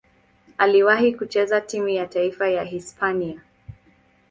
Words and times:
Aliwahi 0.57 1.13
kucheza 1.15 1.61
timu 1.61 1.89
ya 1.89 2.07
taifa 2.07 2.47
ya 2.49 2.63
Hispania. 2.63 3.41